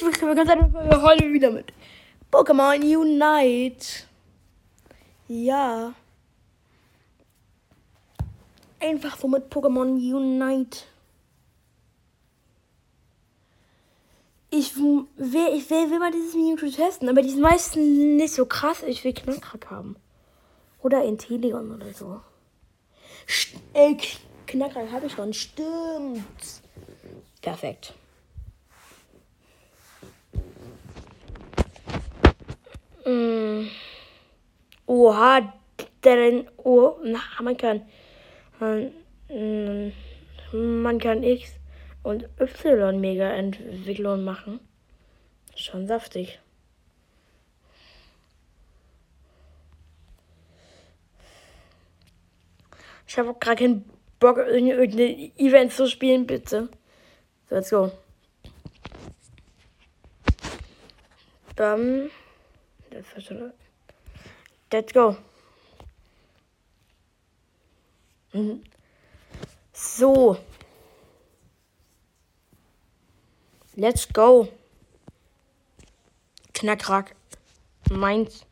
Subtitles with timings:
[0.00, 1.72] herzlich willkommen heute wieder mit
[2.30, 4.04] Pokémon Unite.
[5.26, 5.94] Ja.
[8.80, 10.78] Einfach so mit Pokémon Unite.
[14.50, 18.46] Ich will, ich will, will mal dieses Mewtwo testen, aber die sind meistens nicht so
[18.46, 18.82] krass.
[18.84, 19.96] Ich will Knackrack haben.
[20.80, 22.20] Oder Inteleon oder so.
[23.28, 23.96] St äh,
[24.46, 25.32] Knackrack habe ich schon.
[25.32, 26.62] Stimmt.
[27.42, 27.94] Perfekt.
[33.08, 33.70] Mm.
[34.86, 35.54] Oha,
[36.04, 37.86] denn, oh, na, man kann,
[38.60, 38.92] man,
[39.30, 39.92] mm,
[40.82, 41.54] man kann X
[42.02, 44.60] und Y mega Entwicklung machen.
[45.56, 46.38] Schon saftig.
[53.06, 56.68] Ich habe auch gerade keinen Bock, irgendeine Events zu spielen, bitte.
[57.48, 57.90] So, let's go.
[61.56, 62.10] Dann.
[64.70, 65.16] Let's go.
[68.32, 68.62] Mhm.
[69.72, 70.38] So.
[73.76, 74.48] Let's go.
[76.54, 77.14] Knackrack.
[77.90, 78.44] Meins.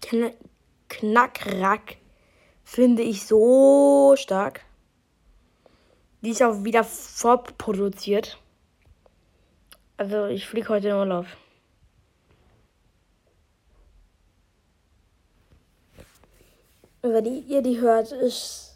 [0.00, 0.32] Kn
[0.88, 1.96] Knackrack
[2.64, 4.64] finde ich so stark.
[6.22, 8.38] Die ist auch wieder vorproduziert.
[9.96, 11.26] Also ich fliege heute in Urlaub.
[17.02, 18.74] Wenn ihr die hört, ist.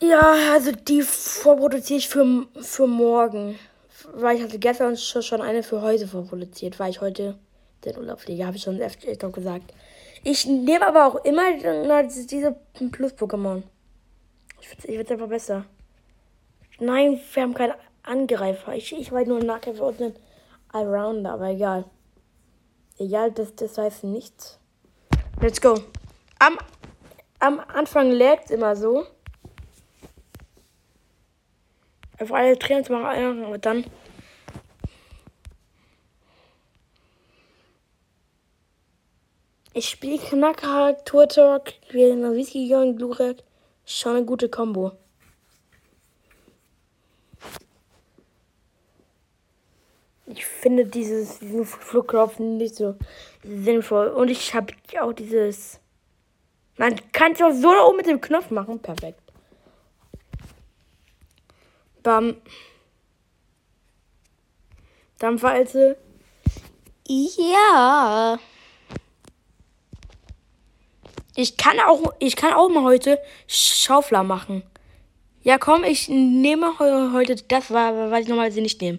[0.00, 3.58] Ja, also die vorproduziere ich für, für morgen.
[4.12, 7.38] Weil ich hatte gestern schon eine für heute vorproduziert, weil ich heute
[7.84, 9.72] den Urlaub fliege, habe ich schon öfter gesagt.
[10.22, 12.56] Ich nehme aber auch immer diese
[12.90, 13.62] Plus-Pokémon.
[14.60, 15.64] Ich es einfach besser.
[16.78, 18.74] Nein, wir haben keinen Angreifer.
[18.74, 20.14] Ich, ich war nur ein Nahkämpfer und ein
[20.72, 21.84] Allrounder, aber egal.
[22.98, 24.58] Egal, das, das heißt nichts.
[25.40, 25.74] Let's go.
[26.38, 26.58] Am,
[27.38, 29.06] am Anfang laggt immer so.
[32.18, 33.84] Auf alle Trainer machen, aber dann.
[39.74, 43.42] Ich spiele Knacker, Turtok, Whisky und Glurak.
[43.84, 44.92] Schon eine gute Kombo.
[50.26, 52.96] Ich finde dieses diesen Flugklopfen nicht so
[53.44, 54.08] sinnvoll.
[54.08, 55.80] Und ich habe auch dieses.
[56.76, 58.80] Man kann es auch so da oben mit dem Knopf machen.
[58.80, 59.20] Perfekt.
[62.02, 62.36] Bam.
[65.18, 65.96] Dampfwalze.
[67.08, 68.38] Ja.
[71.36, 74.62] Ich kann auch, ich kann auch mal heute Schaufler machen.
[75.42, 78.98] Ja, komm, ich nehme heute das, was ich normalerweise nicht nehme.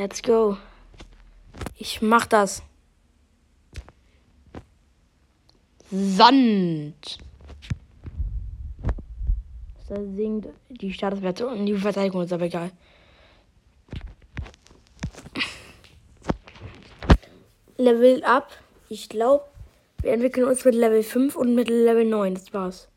[0.00, 0.56] Let's go.
[1.76, 2.62] Ich mach das.
[5.90, 7.18] Sand.
[9.90, 12.72] Da sinkt die Statuswerte und die Verteidigung ist aber egal.
[17.76, 18.48] Level up.
[18.88, 19.44] Ich glaube,
[20.00, 22.32] wir entwickeln uns mit Level 5 und mit Level 9.
[22.32, 22.88] Das war's.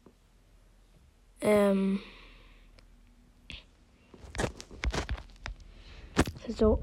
[1.41, 1.99] Ähm.
[6.47, 6.79] So.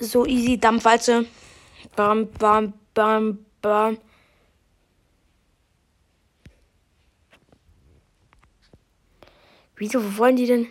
[0.00, 1.26] So easy Dampfwalze.
[1.94, 3.98] Bam, bam, bam, bam.
[9.76, 10.66] Wieso wollen die denn?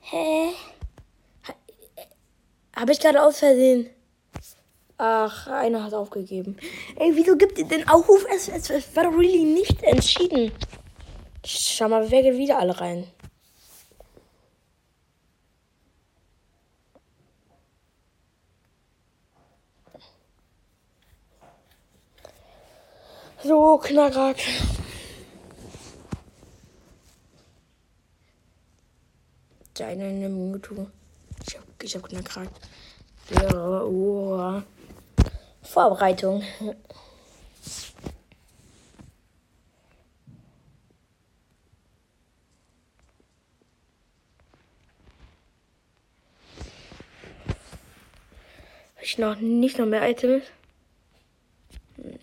[0.00, 0.50] Hä?
[2.74, 3.90] Habe ich gerade aus Versehen.
[4.98, 6.56] Ach, einer hat aufgegeben.
[6.96, 8.26] Ey, wieso gibt ihr den Aufruf?
[8.32, 10.52] Es, es, es war really nicht entschieden.
[11.46, 13.06] Schau mal, wer geht wieder alle rein?
[23.42, 24.38] So, Knackrack.
[29.74, 30.86] Deine Mewtwo.
[31.46, 32.48] Ich hab, ich hab Knackrack.
[33.28, 34.62] Ja, oh.
[35.62, 36.42] Vorbereitung.
[49.14, 50.44] Ich noch nicht noch mehr Items?
[51.96, 52.18] Nee.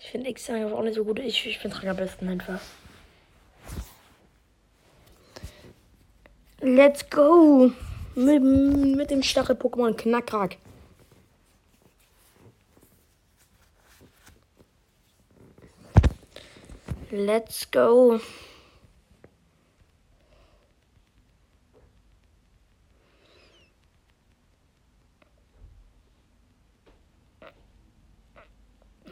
[0.00, 1.18] Ich finde X einfach auch nicht so gut.
[1.18, 2.60] Ich, ich finde Rang am besten einfach.
[6.60, 7.72] Let's go!
[8.14, 10.56] Mit, mit dem Stachel-Pokémon Knackrack.
[17.10, 18.18] Let's go.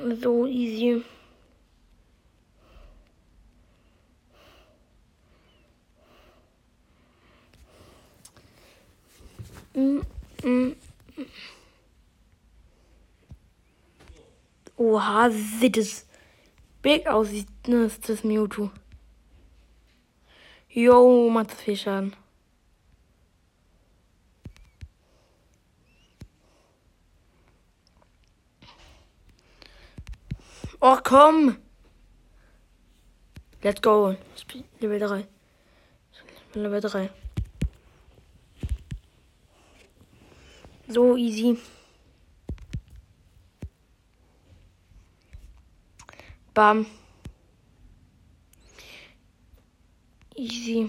[0.04, 1.02] So easy.
[9.74, 10.02] Mm,
[10.42, 10.76] mm.
[14.76, 16.06] Oha, sieht es
[16.82, 17.28] big aus,
[17.66, 18.70] ne, ist das Mewtwo.
[20.68, 22.14] Jo, macht das viel Schaden.
[30.96, 31.58] Oh, komm!
[33.64, 34.16] Let's go.
[34.78, 35.26] Level 3.
[36.54, 37.10] Level 3.
[40.86, 41.58] So easy.
[46.52, 46.86] Bam.
[50.36, 50.88] Easy.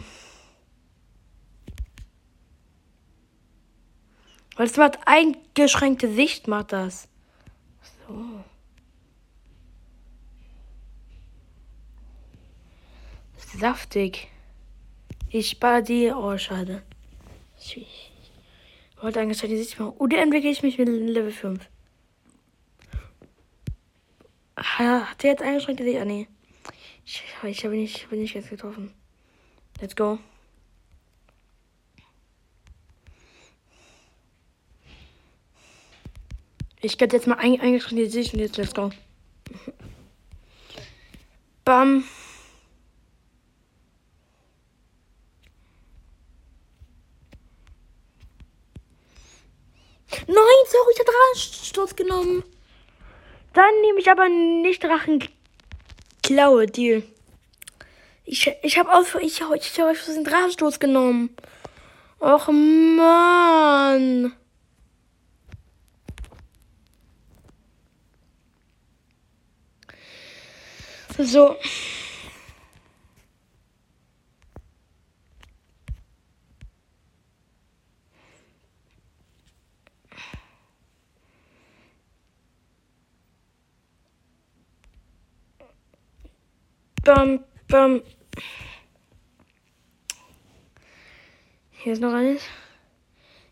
[4.55, 7.07] Weil es macht eingeschränkte Sicht, macht das.
[8.07, 8.43] So.
[13.59, 14.27] Saftig.
[15.29, 16.11] Ich baller die.
[16.11, 16.83] Oh, schade.
[17.57, 18.11] Ich
[19.01, 19.93] wollte eigentlich die Sicht machen.
[19.97, 21.59] Oder entwickle ich mich mit Level 5.
[24.57, 25.81] Hat der jetzt eingeschränkt?
[25.81, 26.27] Ah, nee.
[27.05, 28.93] Ich, ich habe nicht, ich nicht jetzt getroffen.
[29.79, 30.17] Let's go.
[36.81, 38.91] Ich werde jetzt mal ein, eingeschränkt die Sicht und jetzt let's go.
[41.65, 42.05] Bam.
[50.27, 50.37] Nein,
[50.71, 52.43] sorry, ich habe Drachensturz genommen.
[53.53, 57.03] Dann nehme ich aber nicht Drachenklaue, Deal.
[58.25, 61.35] Ich, ich habe auch ich, ich hab den Drachenstoß genommen.
[62.19, 64.33] Och man.
[71.17, 71.55] So.
[87.05, 88.01] Bam, bam.
[91.69, 92.41] Hier ist noch eines.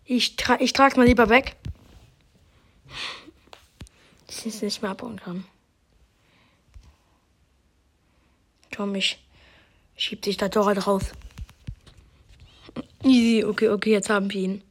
[0.06, 1.56] Ich, tra ich trage mal lieber weg.
[4.28, 5.46] Ich es nicht mehr abbauen kann.
[8.76, 9.24] Komm, ich
[9.96, 11.12] schieb dich da doch halt raus.
[13.04, 14.64] Easy, okay, okay, jetzt haben wir ihn.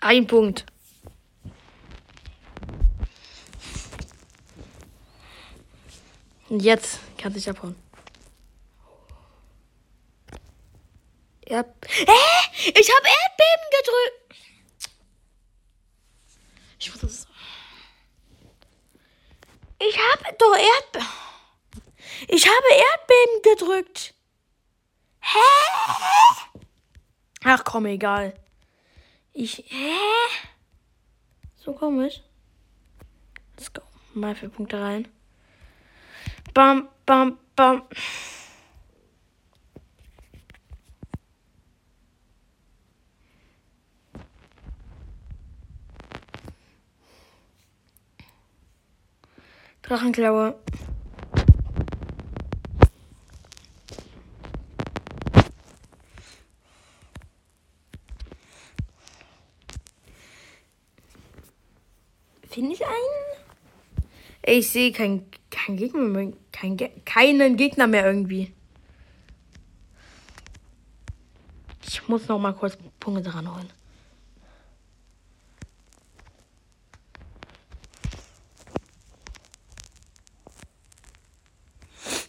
[0.00, 0.66] Ein Punkt.
[6.50, 7.76] Und jetzt kann sich abhauen.
[11.42, 12.04] Erd Hä?
[12.74, 14.40] Ich habe Erdbeben gedrückt.
[16.80, 17.26] Ich muss das.
[19.78, 21.08] Ich habe doch Erdbeben.
[22.28, 24.14] Ich habe Erdbeben gedrückt.
[25.20, 26.58] Hä?
[27.44, 28.34] Ach komm, egal.
[29.32, 29.64] Ich.
[29.68, 29.94] Hä?
[31.54, 32.22] So komisch.
[33.56, 33.82] Let's go.
[34.14, 35.19] Mal vier Punkte rein.
[36.52, 37.82] Bam, bam, bam.
[49.82, 50.56] Drachenklaue.
[62.48, 62.94] Finde ich einen?
[64.44, 65.30] Ich sehe kein
[65.66, 68.52] kein Gegner mehr, kein keinen Gegner mehr irgendwie.
[71.86, 73.70] Ich muss noch mal kurz Punkte dran holen.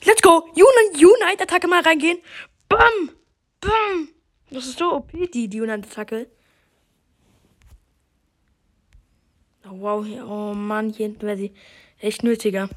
[0.03, 0.49] Let's go!
[0.49, 2.19] Unite, Unite Attacke mal reingehen.
[2.67, 3.11] Bam!
[3.61, 4.09] Bam!
[4.49, 6.27] Das ist so OP, die, die Unite Attacke.
[9.63, 11.53] Oh, wow, oh Mann, hier hinten wäre sie
[11.99, 12.67] echt nötiger.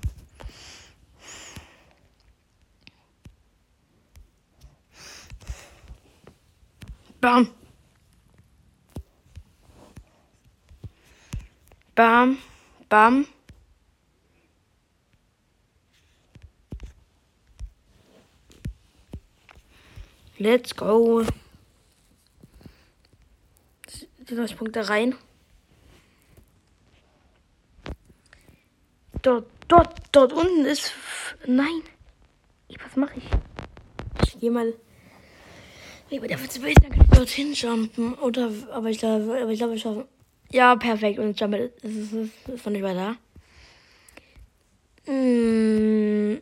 [7.24, 7.48] Bam.
[11.94, 12.38] Bam,
[12.90, 13.26] bam.
[20.36, 21.24] Let's go.
[24.28, 25.14] Die 90 Punkte rein.
[29.22, 30.92] Dort, dort, dort unten ist.
[31.46, 31.80] Nein.
[32.84, 33.24] Was mache ich?
[34.26, 34.74] Ich gehe mal.
[36.20, 38.14] Bin dafür zu böse, dann kann ich dorthin jumpen.
[38.14, 40.06] Oder, aber ich glaube, ich glaube, ich schaffe.
[40.50, 41.18] Ja, perfekt.
[41.18, 43.16] Und jump ist, ist, ist, ist nicht weiter.
[45.06, 46.40] Hm.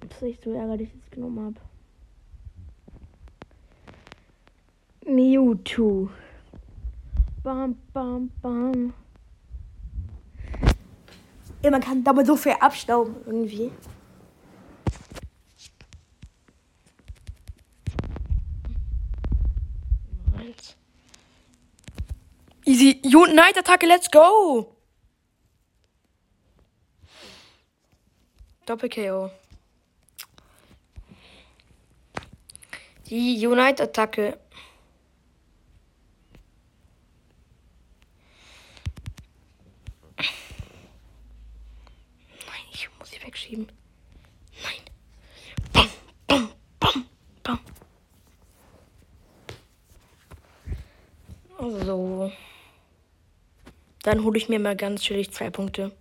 [0.00, 1.56] Das ist echt so ärgerlich, dass ich genommen habe.
[5.10, 6.10] Mewtwo.
[7.42, 8.92] Bam, bam, bam.
[11.62, 13.70] Ja, man kann damit so viel abstauben irgendwie.
[22.78, 23.00] Easy.
[23.02, 24.76] Unite-Attacke, let's go!
[28.66, 29.32] Doppel-KO.
[33.08, 34.38] Die Unite-Attacke.
[43.24, 43.66] wegschieben.
[44.62, 44.80] Nein.
[45.72, 45.88] Bam,
[46.28, 47.04] bam, bam,
[47.42, 47.58] bam.
[51.84, 52.30] So.
[54.18, 55.92] Dann hole ich mir mal ganz chillig zwei Punkte.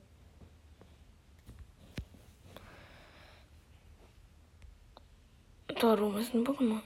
[5.80, 6.82] Darum ist ein Pokémon.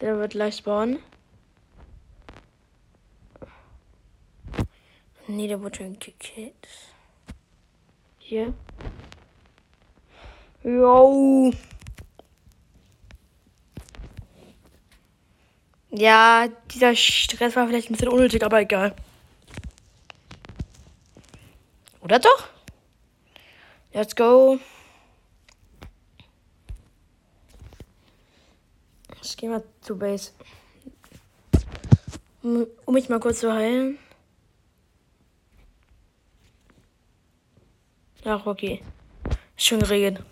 [0.00, 1.00] Der wird gleich spawnen.
[5.26, 6.68] Nee, der wurde schon gekillt.
[8.20, 8.54] Hier.
[10.62, 11.52] Yo.
[15.94, 18.96] Ja, dieser Stress war vielleicht ein bisschen unnötig, aber egal.
[22.00, 22.48] Oder doch?
[23.92, 24.58] Let's go.
[29.22, 30.32] Ich gehe mal zu Base.
[32.42, 33.98] Um mich mal kurz zu heilen.
[38.24, 38.80] Ach, okay.
[39.56, 40.24] Ist schon geregelt.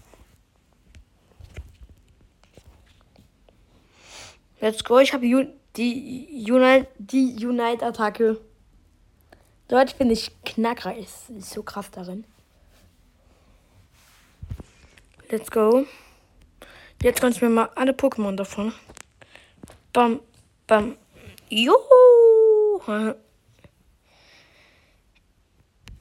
[4.60, 4.98] Let's go.
[4.98, 5.26] Ich habe
[5.76, 8.40] die Unite, die Unite-Attacke.
[9.68, 11.06] Dort finde ich knackreich.
[11.28, 12.24] Ist so krass darin.
[15.30, 15.86] Let's go.
[17.02, 18.74] Jetzt kannst du mir mal alle Pokémon davon.
[19.92, 20.20] Bam,
[20.66, 20.96] bam.
[21.48, 21.74] Juhu.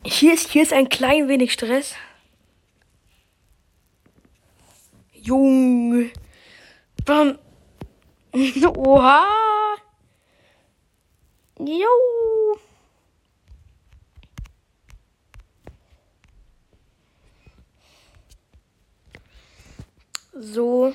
[0.04, 1.94] Hier ist, hier ist ein klein wenig Stress.
[5.14, 6.12] Junge.
[7.06, 7.38] Bam.
[8.78, 9.26] Oha.
[11.60, 11.88] Jo.
[20.34, 20.94] So.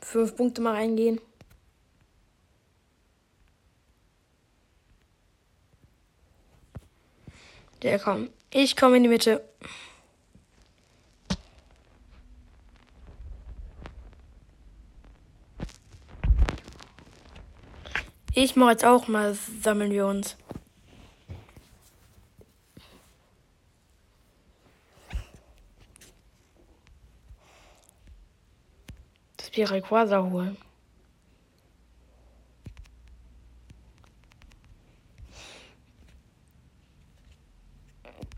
[0.00, 1.20] Fünf Punkte mal reingehen.
[7.82, 8.30] Der kommt.
[8.50, 9.42] Ich komme in die Mitte.
[18.34, 20.38] Ich mache jetzt auch mal, sammeln wir uns.
[29.36, 30.56] Das Piraquasa holen.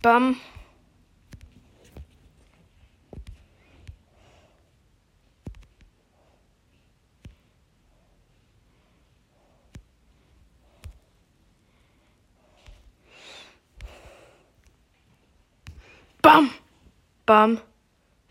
[0.03, 0.35] Bam.
[0.35, 0.53] Bam.
[17.35, 17.59] Bam.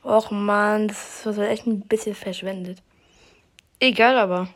[0.02, 2.82] Och man, das war echt ein bisschen verschwendet.
[3.80, 4.48] Egal aber.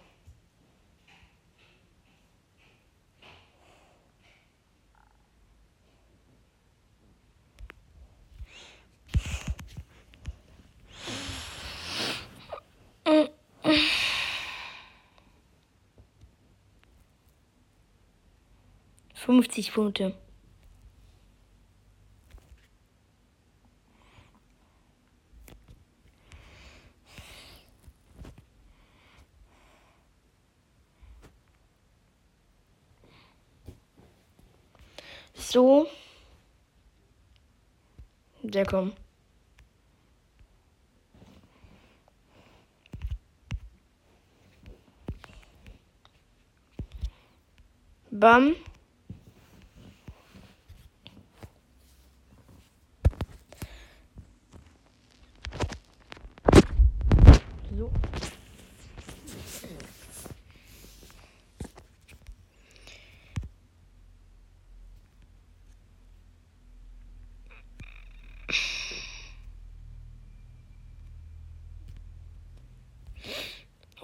[19.13, 20.26] 50 Punkte.
[35.51, 35.87] so.
[38.43, 38.93] Der komm.
[48.11, 48.55] Bam.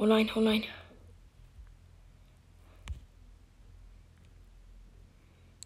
[0.04, 0.66] Oh nein, oh nein.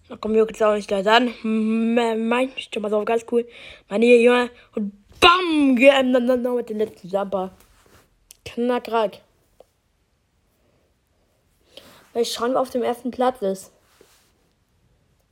[0.07, 1.33] Da kommen wir jetzt auch nicht gleich an.
[1.41, 3.47] Mein, schon mal so ganz cool.
[3.89, 4.51] Meine Junge.
[4.75, 5.75] Und BAM!
[5.75, 7.51] Geändert mit dem letzten Jumper.
[8.45, 9.21] Knackrack.
[12.13, 13.71] Weil Schrank auf dem ersten Platz ist.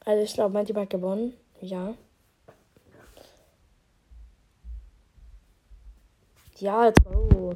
[0.03, 1.35] Also ich glaube, Team hat gewonnen.
[1.61, 1.93] Ja.
[6.57, 7.05] Ja, jetzt.
[7.05, 7.53] Oh.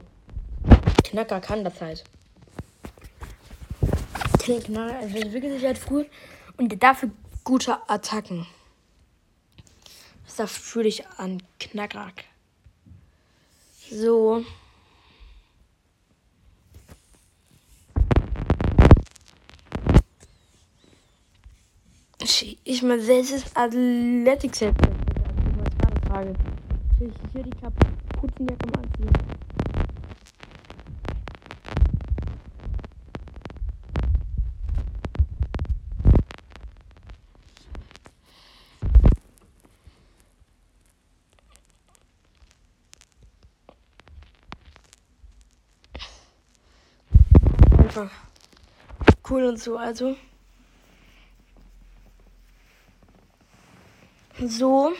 [1.10, 2.04] Knacker kann das halt.
[4.38, 6.06] Knacker also entwickelt sich halt früh
[6.58, 7.10] und dafür
[7.44, 8.46] gute Attacken.
[10.38, 12.26] Das fühle ich an Knackrack.
[13.92, 14.46] So.
[22.64, 24.76] Ich meine, das ist Athletic Set.
[24.80, 24.90] Das
[25.80, 26.34] war eine Frage.
[27.00, 29.40] Ich hier die kaputten Jacke mal anziehen.
[47.90, 48.12] Einfach
[49.30, 49.78] cool und so.
[49.78, 50.16] Also.
[54.40, 54.94] So.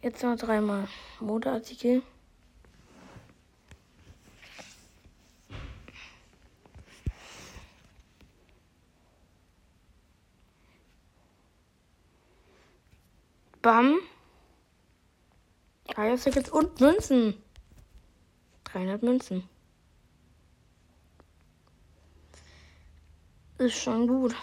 [0.00, 0.88] Jetzt noch dreimal
[1.20, 2.02] Modeartikel.
[13.60, 14.00] Bam.
[16.16, 17.34] Tickets und Münzen.
[18.64, 19.44] 300 Münzen.
[23.58, 24.34] Ist schon gut.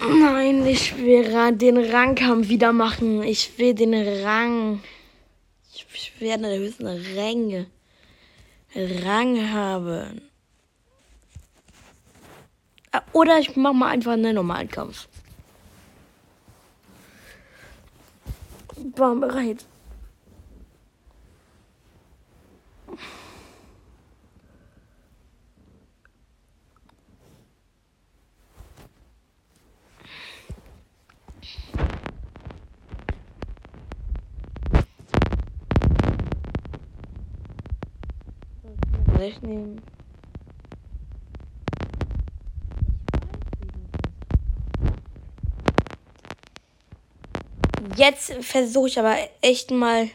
[0.00, 3.22] Nein, ich will den Rangkampf wieder machen.
[3.22, 3.94] Ich will den
[4.24, 4.82] Rang.
[5.74, 7.66] Ich werde der höchsten Ränge
[8.74, 10.31] Rang haben.
[13.12, 15.08] Oder ich mache mal einfach einen normalen Kampf.
[18.96, 19.64] War bereit.
[39.40, 39.80] Nehmen.
[47.96, 50.08] Jetzt versuche ich aber echt mal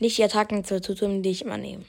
[0.00, 1.84] nicht die Attacken zu tun, die ich immer nehme.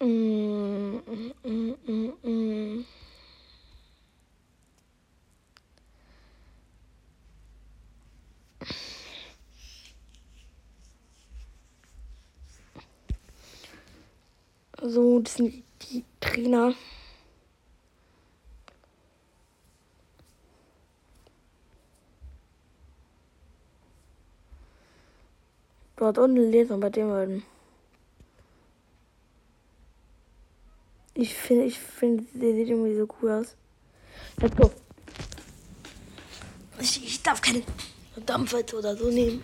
[0.00, 1.02] Mm,
[1.44, 2.84] mm, mm, mm.
[14.88, 16.72] So, das sind die Trainer.
[25.96, 27.42] Dort unten lesen bei dem beiden.
[31.12, 33.56] Ich finde, ich finde, der sieht irgendwie so cool aus.
[34.38, 34.70] Let's go.
[36.80, 37.62] Ich, ich darf keine
[38.24, 39.42] Dampfer oder so nehmen.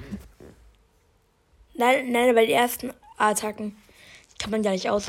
[1.74, 3.76] Nein, nein, bei den ersten Attacken
[4.44, 5.08] kann man ja nicht aus.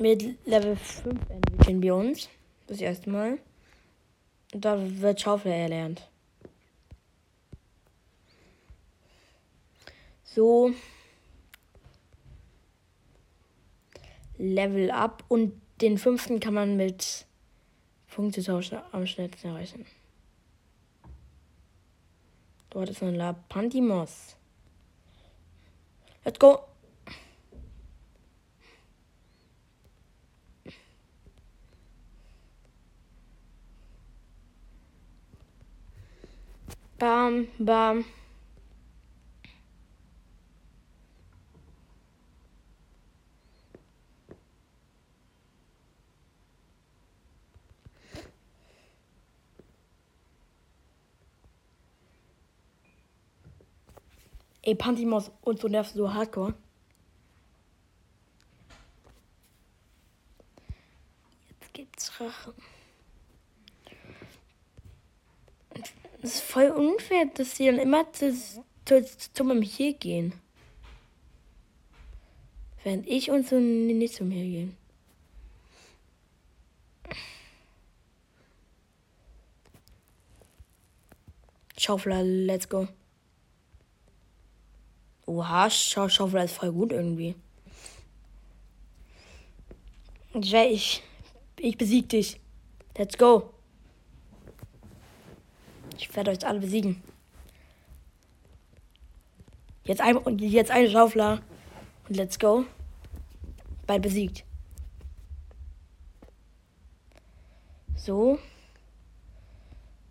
[0.00, 2.28] Mit Level 5 entwickeln wir uns.
[2.66, 3.38] Das erste Mal.
[4.50, 6.08] Da wird Schaufel erlernt.
[10.24, 10.74] So.
[14.42, 17.26] Level Up und den fünften kann man mit
[18.08, 19.86] Punkte tauschen am schnellsten erreichen.
[22.70, 24.36] Dort ist ein Lapantimos.
[26.24, 26.58] Let's go.
[36.98, 38.04] Bam, bam.
[54.64, 56.54] Ey, Pantimos und so nervst so hardcore.
[61.60, 62.54] Jetzt gibt's Rache.
[66.22, 68.32] Es ist voll unfair, dass sie dann immer zu,
[68.84, 70.32] zu, zu meinem Hier gehen.
[72.84, 74.76] Während ich und so nicht zum Hier gehen.
[81.76, 82.86] Schaufler, let's go.
[85.32, 87.34] Oha, Schau Schaufel ist voll gut irgendwie.
[90.34, 91.02] Jay, ich,
[91.58, 92.38] ich besieg dich.
[92.98, 93.54] Let's go.
[95.96, 97.02] Ich werde euch alle besiegen.
[99.84, 101.40] Jetzt ein und jetzt eine Schaufler.
[102.08, 102.66] Und let's go.
[103.86, 104.44] Beide besiegt.
[107.96, 108.38] So.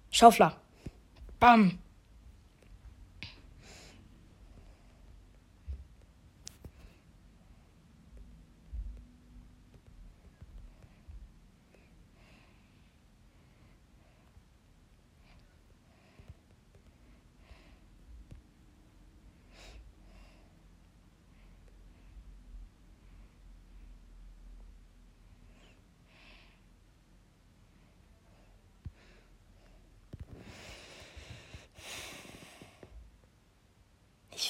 [0.09, 0.59] Schaufler.
[1.39, 1.77] Bam.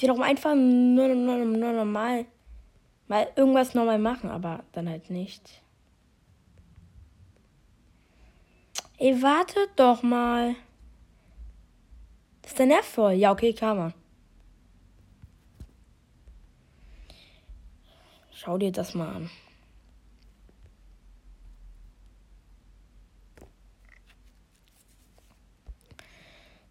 [0.02, 2.26] Will doch einfach nur, nur, nur normal
[3.12, 5.62] mal irgendwas normal machen, aber dann halt nicht.
[8.96, 10.54] Ey, wartet doch mal.
[12.40, 13.12] Das ist der Nerv voll.
[13.12, 13.92] Ja, okay, Karma.
[18.32, 19.30] Schau dir das mal an.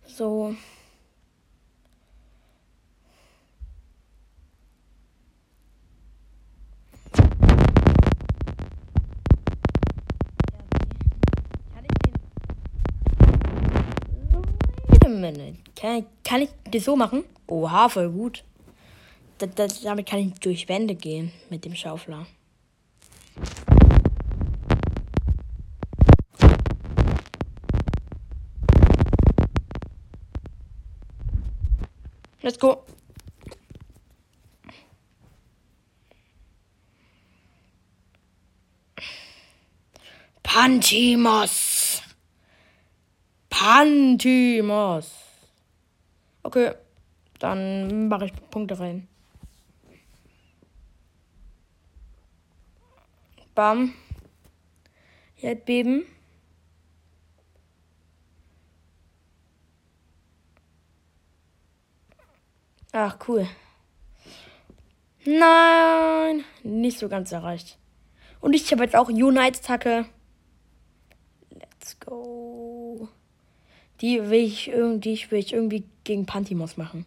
[0.05, 0.55] So.
[15.19, 15.57] Minute.
[15.75, 17.23] Kann, kann ich das so machen?
[17.47, 18.43] Oha, voll gut.
[19.39, 22.25] Da, da, damit kann ich durch Wände gehen mit dem Schaufler.
[32.41, 32.83] Let's go.
[40.43, 41.70] Pantimos.
[43.61, 45.11] Pantimos.
[46.41, 46.73] Okay,
[47.37, 49.07] dann mache ich Punkte rein.
[53.53, 53.93] Bam.
[55.39, 56.07] Erdbeben.
[62.93, 63.47] Ach, cool.
[65.23, 67.77] Nein, nicht so ganz erreicht.
[68.39, 70.07] Und ich habe jetzt auch Unite-Tacke.
[71.51, 72.40] Let's go.
[74.01, 77.05] Die will ich irgendwie, will ich irgendwie gegen Pantimos machen.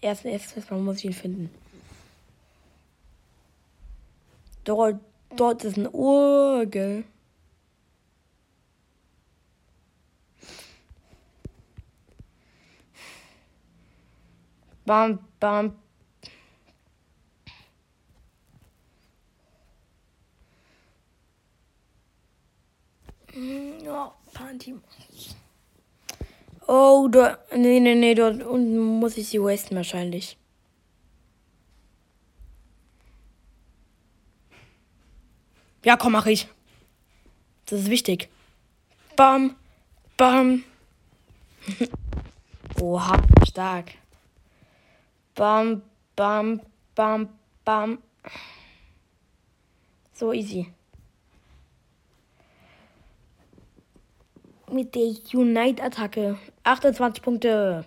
[0.00, 1.50] Erst, erst mal muss ich ihn finden.
[4.64, 5.00] Dort,
[5.36, 7.04] dort ist ein Urgel.
[14.86, 15.76] Bam, bam.
[23.82, 25.36] Ja, Pantimos.
[26.76, 27.38] Oh, da.
[27.54, 30.36] Nee, nee, nee, dort unten muss ich sie wasten wahrscheinlich.
[35.84, 36.48] Ja, komm, mach ich.
[37.66, 38.28] Das ist wichtig.
[39.14, 39.54] Bam,
[40.16, 40.64] bam.
[42.80, 43.92] Oha, stark.
[45.36, 45.82] Bam,
[46.16, 46.60] bam,
[46.96, 47.28] bam,
[47.64, 47.98] bam.
[50.12, 50.72] So easy.
[54.74, 56.38] Mit der Unite-Attacke.
[56.64, 57.86] 28 Punkte.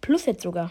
[0.00, 0.70] Plus jetzt sogar.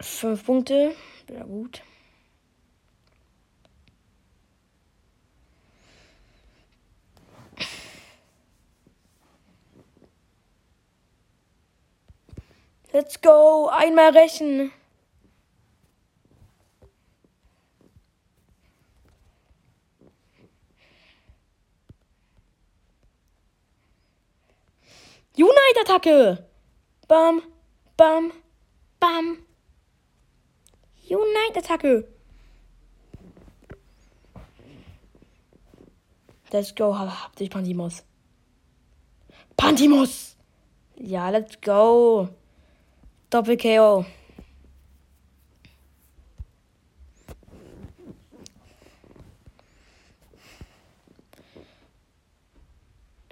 [0.00, 0.94] Fünf Punkte.
[1.30, 1.82] Ja, gut.
[12.92, 13.68] Let's go.
[13.70, 14.72] Einmal rächen.
[25.36, 26.44] Unite-Attacke.
[27.06, 27.42] Bam,
[27.96, 28.32] bam,
[28.98, 29.38] bam.
[31.08, 32.08] Unite-Attacke.
[36.50, 38.04] Let's go, hab dich Pantimos.
[39.56, 40.36] Pantimos!
[40.96, 42.28] Ja, let's go.
[43.30, 44.06] Doppel-KO.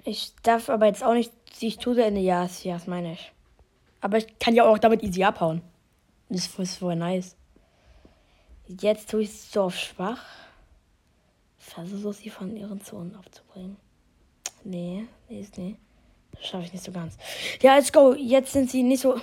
[0.03, 2.21] Ich darf aber jetzt auch nicht sich zu Ende.
[2.21, 3.33] Ja, ja, das meine ich.
[3.99, 5.61] Aber ich kann ja auch damit easy abhauen.
[6.29, 7.35] Das ist voll nice.
[8.67, 10.23] Jetzt tue ich es so auf schwach.
[11.57, 13.77] Versuche sie von ihren Zonen aufzubringen.
[14.63, 15.75] Nee, nee, nee.
[16.41, 17.17] Schaffe ich nicht so ganz.
[17.61, 18.13] Ja, let's go.
[18.13, 19.19] Jetzt sind sie nicht so.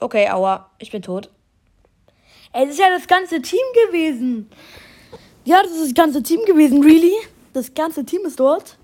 [0.00, 0.70] Okay, aua.
[0.78, 1.30] Ich bin tot.
[2.52, 4.48] Das ist ja das ganze Team gewesen.
[5.44, 7.14] Ja, das ist das ganze Team gewesen, really?
[7.52, 8.78] Das ganze Team ist dort.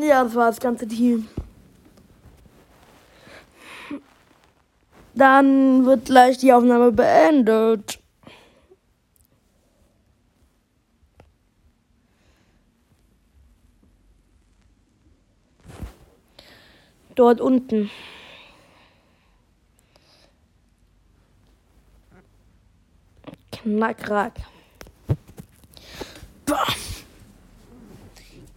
[0.00, 1.28] Ja, das war das ganze Team.
[5.14, 7.98] Dann wird gleich die Aufnahme beendet.
[17.14, 17.90] Dort unten.
[23.52, 24.34] Knackrack.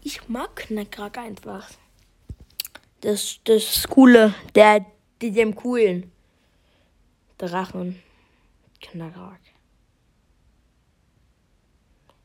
[0.04, 1.70] Ich mag Knackrack einfach.
[3.02, 4.86] Das, das Coole, der,
[5.22, 6.12] dem coolen.
[7.38, 8.02] Drachen.
[8.82, 9.40] Knackrack.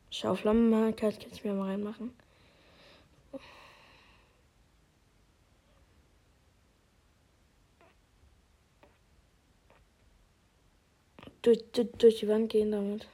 [0.09, 2.11] Schauflammenmarker, kann ich mir mal reinmachen.
[11.43, 13.07] Durch, durch, durch die Wand gehen damit.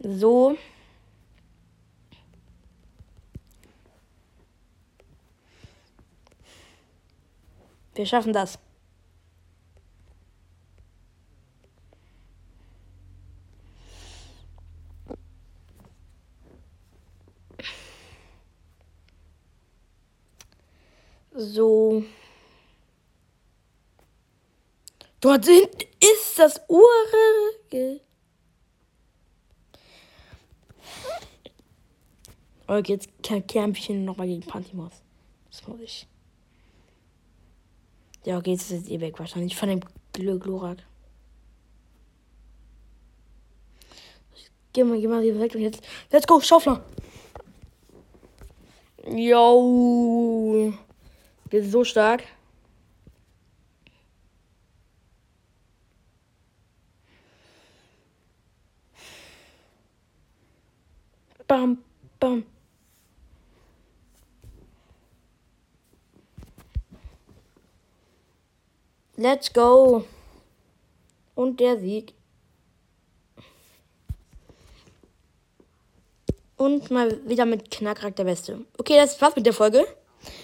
[0.00, 0.58] So.
[7.94, 8.58] Wir schaffen das.
[21.34, 22.04] So.
[25.20, 28.00] Dort sind, ist das Urige.
[32.66, 33.08] Okay, jetzt
[33.48, 34.92] kämpfe ich nochmal gegen Pantimos.
[35.50, 36.06] Das muss ich.
[38.24, 39.80] Ja, okay, jetzt ist jetzt eh weg wahrscheinlich von dem
[40.12, 40.78] Glurak.
[44.72, 45.82] Geh mal, geh mal wieder weg und jetzt.
[46.10, 46.84] Let's go, Schaufler!
[49.06, 50.72] Yo!
[51.54, 52.24] Der so stark.
[61.46, 61.78] Bam,
[62.18, 62.42] bam.
[69.16, 70.04] Let's go.
[71.36, 72.14] Und der Sieg.
[76.56, 78.66] Und mal wieder mit Knackrack der Beste.
[78.76, 79.86] Okay, das war's mit der Folge.